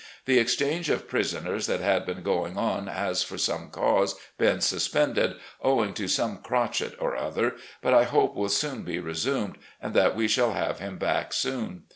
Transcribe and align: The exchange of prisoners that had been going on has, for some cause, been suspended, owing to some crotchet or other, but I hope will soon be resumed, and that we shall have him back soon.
The 0.25 0.39
exchange 0.39 0.89
of 0.89 1.07
prisoners 1.07 1.67
that 1.67 1.79
had 1.79 2.07
been 2.07 2.23
going 2.23 2.57
on 2.57 2.87
has, 2.87 3.21
for 3.21 3.37
some 3.37 3.69
cause, 3.69 4.15
been 4.39 4.59
suspended, 4.59 5.35
owing 5.61 5.93
to 5.93 6.07
some 6.07 6.37
crotchet 6.39 6.95
or 6.99 7.15
other, 7.15 7.53
but 7.83 7.93
I 7.93 8.05
hope 8.05 8.33
will 8.35 8.49
soon 8.49 8.81
be 8.81 8.97
resumed, 8.97 9.59
and 9.79 9.93
that 9.93 10.15
we 10.15 10.27
shall 10.27 10.53
have 10.53 10.79
him 10.79 10.97
back 10.97 11.33
soon. 11.33 11.83